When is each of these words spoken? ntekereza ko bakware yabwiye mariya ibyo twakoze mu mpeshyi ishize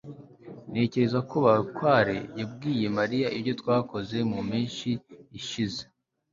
ntekereza 0.71 1.19
ko 1.29 1.35
bakware 1.45 2.15
yabwiye 2.39 2.85
mariya 2.97 3.27
ibyo 3.37 3.53
twakoze 3.61 4.17
mu 4.29 4.39
mpeshyi 4.47 4.91
ishize 5.39 5.81